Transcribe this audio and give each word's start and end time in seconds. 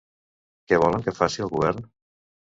Què 0.71 0.79
volen 0.85 1.03
que 1.09 1.13
faci 1.19 1.45
el 1.47 1.53
govern? 1.53 1.87